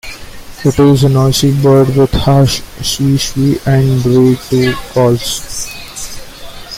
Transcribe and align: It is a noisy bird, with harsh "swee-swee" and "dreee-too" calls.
It 0.65 0.79
is 0.79 1.03
a 1.03 1.09
noisy 1.09 1.53
bird, 1.61 1.95
with 1.95 2.11
harsh 2.13 2.61
"swee-swee" 2.81 3.59
and 3.67 4.01
"dreee-too" 4.01 4.73
calls. 4.93 5.69